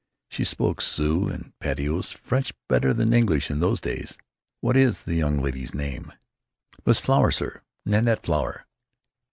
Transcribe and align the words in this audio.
She 0.29 0.43
spoke 0.45 0.81
Sioux 0.81 1.27
and 1.27 1.53
patois 1.59 2.15
French 2.23 2.51
better 2.67 2.91
than 2.91 3.13
English 3.13 3.51
in 3.51 3.59
those 3.59 3.79
days. 3.79 4.17
What 4.59 4.75
is 4.75 5.03
the 5.03 5.13
young 5.13 5.43
lady's 5.43 5.75
name?" 5.75 6.11
"Miss 6.87 6.99
Flower, 6.99 7.29
sir. 7.29 7.61
Nanette 7.85 8.23
Flower." 8.25 8.65